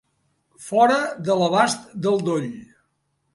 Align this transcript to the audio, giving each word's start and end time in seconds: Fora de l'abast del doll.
Fora 0.67 0.95
de 1.27 1.35
l'abast 1.41 1.85
del 2.07 2.19
doll. 2.31 2.49